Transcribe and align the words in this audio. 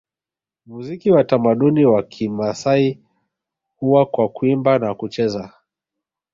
Muziki 0.65 1.11
wa 1.11 1.23
tamaduni 1.23 1.85
wa 1.85 2.03
Kimasai 2.03 2.99
huwa 3.75 4.05
kwa 4.05 4.29
Kuimba 4.29 4.79
na 4.79 4.95
kucheza 4.95 5.53